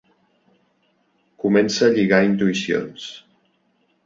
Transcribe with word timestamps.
Comença 1.43 1.85
a 1.89 1.91
lligar 1.99 2.23
intuïcions. 2.31 3.07